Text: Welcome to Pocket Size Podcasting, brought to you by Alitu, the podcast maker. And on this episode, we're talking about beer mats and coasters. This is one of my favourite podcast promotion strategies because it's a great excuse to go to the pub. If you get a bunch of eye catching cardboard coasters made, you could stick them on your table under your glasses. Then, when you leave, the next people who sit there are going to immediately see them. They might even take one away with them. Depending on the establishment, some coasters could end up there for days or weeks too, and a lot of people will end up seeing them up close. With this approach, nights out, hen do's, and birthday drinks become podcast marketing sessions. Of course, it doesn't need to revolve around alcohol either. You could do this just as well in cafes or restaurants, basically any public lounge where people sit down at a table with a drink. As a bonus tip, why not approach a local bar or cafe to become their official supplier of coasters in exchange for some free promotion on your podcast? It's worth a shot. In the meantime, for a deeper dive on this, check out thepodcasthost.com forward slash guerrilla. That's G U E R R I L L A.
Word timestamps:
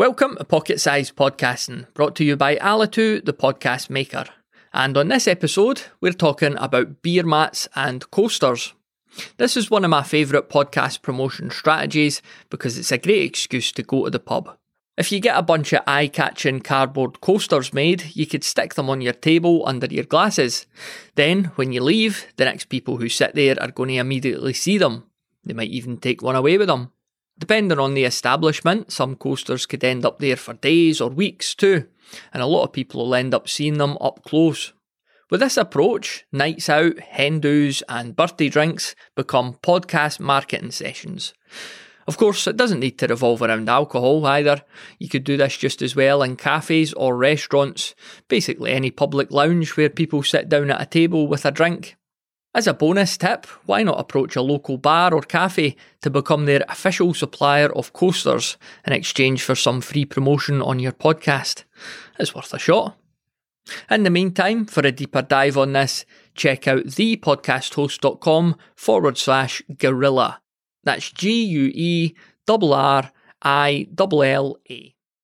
Welcome 0.00 0.36
to 0.36 0.44
Pocket 0.44 0.80
Size 0.80 1.12
Podcasting, 1.12 1.92
brought 1.92 2.16
to 2.16 2.24
you 2.24 2.34
by 2.34 2.56
Alitu, 2.56 3.22
the 3.22 3.34
podcast 3.34 3.90
maker. 3.90 4.24
And 4.72 4.96
on 4.96 5.08
this 5.08 5.28
episode, 5.28 5.82
we're 6.00 6.14
talking 6.14 6.56
about 6.56 7.02
beer 7.02 7.22
mats 7.22 7.68
and 7.76 8.10
coasters. 8.10 8.72
This 9.36 9.58
is 9.58 9.70
one 9.70 9.84
of 9.84 9.90
my 9.90 10.02
favourite 10.02 10.48
podcast 10.48 11.02
promotion 11.02 11.50
strategies 11.50 12.22
because 12.48 12.78
it's 12.78 12.90
a 12.90 12.96
great 12.96 13.24
excuse 13.24 13.72
to 13.72 13.82
go 13.82 14.06
to 14.06 14.10
the 14.10 14.18
pub. 14.18 14.56
If 14.96 15.12
you 15.12 15.20
get 15.20 15.36
a 15.36 15.42
bunch 15.42 15.74
of 15.74 15.82
eye 15.86 16.06
catching 16.06 16.60
cardboard 16.60 17.20
coasters 17.20 17.74
made, 17.74 18.16
you 18.16 18.24
could 18.24 18.42
stick 18.42 18.76
them 18.76 18.88
on 18.88 19.02
your 19.02 19.12
table 19.12 19.64
under 19.66 19.86
your 19.86 20.04
glasses. 20.04 20.66
Then, 21.14 21.52
when 21.56 21.72
you 21.74 21.82
leave, 21.82 22.26
the 22.36 22.46
next 22.46 22.70
people 22.70 22.96
who 22.96 23.10
sit 23.10 23.34
there 23.34 23.62
are 23.62 23.70
going 23.70 23.90
to 23.90 23.96
immediately 23.96 24.54
see 24.54 24.78
them. 24.78 25.04
They 25.44 25.52
might 25.52 25.68
even 25.68 25.98
take 25.98 26.22
one 26.22 26.36
away 26.36 26.56
with 26.56 26.68
them. 26.68 26.90
Depending 27.38 27.78
on 27.78 27.94
the 27.94 28.04
establishment, 28.04 28.92
some 28.92 29.16
coasters 29.16 29.66
could 29.66 29.82
end 29.82 30.04
up 30.04 30.18
there 30.18 30.36
for 30.36 30.54
days 30.54 31.00
or 31.00 31.08
weeks 31.08 31.54
too, 31.54 31.86
and 32.32 32.42
a 32.42 32.46
lot 32.46 32.64
of 32.64 32.72
people 32.72 33.04
will 33.04 33.14
end 33.14 33.34
up 33.34 33.48
seeing 33.48 33.78
them 33.78 33.96
up 34.00 34.22
close. 34.24 34.72
With 35.30 35.40
this 35.40 35.56
approach, 35.56 36.24
nights 36.32 36.68
out, 36.68 36.98
hen 36.98 37.38
do's, 37.38 37.82
and 37.88 38.16
birthday 38.16 38.48
drinks 38.48 38.96
become 39.14 39.54
podcast 39.62 40.18
marketing 40.18 40.72
sessions. 40.72 41.32
Of 42.08 42.16
course, 42.16 42.48
it 42.48 42.56
doesn't 42.56 42.80
need 42.80 42.98
to 42.98 43.06
revolve 43.06 43.40
around 43.40 43.68
alcohol 43.68 44.26
either. 44.26 44.62
You 44.98 45.08
could 45.08 45.22
do 45.22 45.36
this 45.36 45.56
just 45.56 45.80
as 45.82 45.94
well 45.94 46.24
in 46.24 46.34
cafes 46.34 46.92
or 46.94 47.16
restaurants, 47.16 47.94
basically 48.26 48.72
any 48.72 48.90
public 48.90 49.30
lounge 49.30 49.76
where 49.76 49.88
people 49.88 50.24
sit 50.24 50.48
down 50.48 50.72
at 50.72 50.82
a 50.82 50.86
table 50.86 51.28
with 51.28 51.44
a 51.44 51.52
drink. 51.52 51.94
As 52.52 52.66
a 52.66 52.74
bonus 52.74 53.16
tip, 53.16 53.46
why 53.66 53.84
not 53.84 54.00
approach 54.00 54.34
a 54.34 54.42
local 54.42 54.76
bar 54.76 55.14
or 55.14 55.22
cafe 55.22 55.76
to 56.02 56.10
become 56.10 56.46
their 56.46 56.64
official 56.68 57.14
supplier 57.14 57.72
of 57.76 57.92
coasters 57.92 58.56
in 58.84 58.92
exchange 58.92 59.44
for 59.44 59.54
some 59.54 59.80
free 59.80 60.04
promotion 60.04 60.60
on 60.60 60.80
your 60.80 60.90
podcast? 60.90 61.62
It's 62.18 62.34
worth 62.34 62.52
a 62.52 62.58
shot. 62.58 62.96
In 63.88 64.02
the 64.02 64.10
meantime, 64.10 64.66
for 64.66 64.80
a 64.80 64.90
deeper 64.90 65.22
dive 65.22 65.56
on 65.56 65.74
this, 65.74 66.04
check 66.34 66.66
out 66.66 66.86
thepodcasthost.com 66.86 68.56
forward 68.74 69.16
slash 69.16 69.62
guerrilla. 69.78 70.40
That's 70.82 71.12
G 71.12 71.44
U 71.44 71.70
E 71.72 72.14
R 72.48 72.58
R 72.72 73.12
I 73.42 73.86
L 73.96 74.22
L 74.22 74.56
A. 74.68 74.94